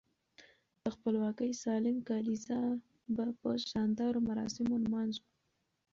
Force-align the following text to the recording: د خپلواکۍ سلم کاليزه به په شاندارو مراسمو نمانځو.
د 0.81 0.83
خپلواکۍ 0.95 1.51
سلم 1.63 1.97
کاليزه 2.09 2.59
به 3.15 3.25
په 3.41 3.49
شاندارو 3.69 4.19
مراسمو 4.29 4.75
نمانځو. 4.83 5.25